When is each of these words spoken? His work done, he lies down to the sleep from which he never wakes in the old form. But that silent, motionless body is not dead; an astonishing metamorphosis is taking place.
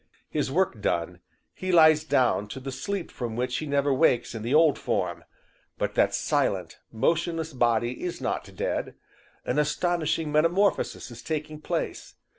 His 0.31 0.49
work 0.51 0.81
done, 0.81 1.19
he 1.53 1.71
lies 1.71 2.03
down 2.03 2.47
to 2.47 2.59
the 2.59 2.71
sleep 2.71 3.11
from 3.11 3.35
which 3.35 3.57
he 3.57 3.67
never 3.67 3.93
wakes 3.93 4.33
in 4.33 4.41
the 4.41 4.51
old 4.51 4.79
form. 4.79 5.25
But 5.77 5.93
that 5.93 6.15
silent, 6.15 6.79
motionless 6.91 7.53
body 7.53 8.01
is 8.03 8.19
not 8.19 8.55
dead; 8.55 8.95
an 9.45 9.59
astonishing 9.59 10.31
metamorphosis 10.31 11.11
is 11.11 11.21
taking 11.21 11.61
place. 11.61 12.15